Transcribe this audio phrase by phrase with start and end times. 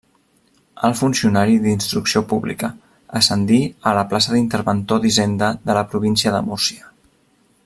[0.87, 2.71] Alt funcionari d'Instrucció Pública,
[3.21, 3.61] ascendí
[3.91, 6.95] a la plaça d'interventor d'Hisenda de la província de Múrcia.